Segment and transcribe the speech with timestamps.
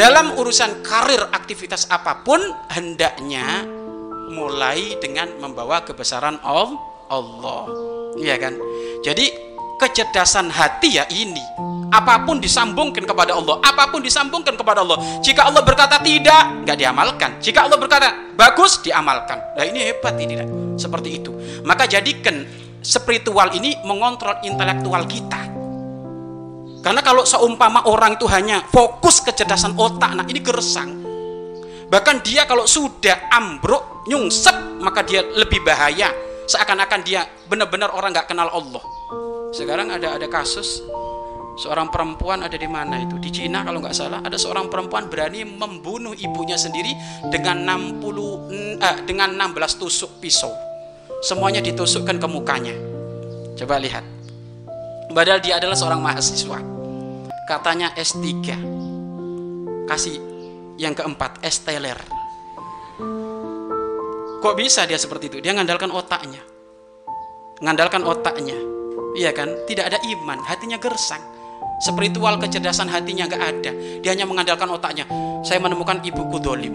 [0.00, 2.40] dalam urusan karir aktivitas apa pun
[2.72, 3.68] hendaknya
[4.32, 7.68] mulai dengan membawa kebesaran Allah.
[8.16, 8.56] Iya kan?
[9.04, 9.28] Jadi
[9.76, 11.44] kecerdasan hati ya ini.
[11.92, 15.20] Apa pun disambungkan kepada Allah, apa pun disambungkan kepada Allah.
[15.20, 17.30] Jika Allah berkata tidak, nggak diamalkan.
[17.42, 18.08] Jika Allah berkata
[18.38, 19.36] bagus, diamalkan.
[19.58, 20.38] Nah ini hebat ini,
[20.80, 21.34] seperti itu.
[21.66, 22.46] Maka jadikan
[22.80, 25.49] spiritual ini mengontrol intelektual kita.
[26.80, 30.96] Karena kalau seumpama orang itu hanya fokus kecerdasan otak, nah ini gersang.
[31.90, 36.08] Bahkan dia kalau sudah ambruk, nyungsep, maka dia lebih bahaya.
[36.48, 38.82] Seakan-akan dia benar-benar orang nggak kenal Allah.
[39.52, 40.80] Sekarang ada ada kasus
[41.60, 45.44] seorang perempuan ada di mana itu di Cina kalau nggak salah ada seorang perempuan berani
[45.44, 46.96] membunuh ibunya sendiri
[47.28, 47.68] dengan
[48.00, 50.48] 60 eh, dengan 16 tusuk pisau
[51.20, 52.72] semuanya ditusukkan ke mukanya
[53.60, 54.00] coba lihat
[55.10, 56.58] padahal dia adalah seorang mahasiswa.
[57.46, 58.26] Katanya S3
[59.90, 60.16] kasih
[60.78, 61.98] yang keempat S Teller
[64.40, 65.38] kok bisa dia seperti itu?
[65.44, 66.40] Dia ngandalkan otaknya.
[67.60, 68.56] Ngandalkan otaknya.
[69.12, 69.52] Iya kan?
[69.68, 70.40] Tidak ada iman.
[70.40, 71.20] Hatinya gersang.
[71.80, 73.72] Spiritual kecerdasan hatinya nggak ada.
[74.00, 75.04] Dia hanya mengandalkan otaknya.
[75.44, 76.74] Saya menemukan ibuku dolim.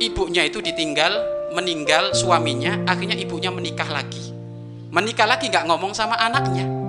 [0.00, 1.12] Ibunya itu ditinggal
[1.52, 2.88] meninggal suaminya.
[2.88, 4.32] Akhirnya ibunya menikah lagi.
[4.88, 6.83] Menikah lagi nggak ngomong sama anaknya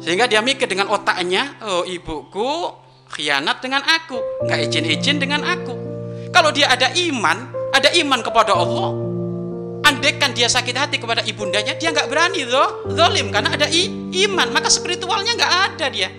[0.00, 2.72] sehingga dia mikir dengan otaknya, oh ibuku
[3.12, 4.16] khianat dengan aku,
[4.48, 5.76] nggak izin-izin dengan aku.
[6.32, 8.96] Kalau dia ada iman, ada iman kepada Allah,
[9.84, 14.72] andekan dia sakit hati kepada ibundanya, dia nggak berani loh, zolim karena ada iman, maka
[14.72, 16.10] spiritualnya nggak ada dia.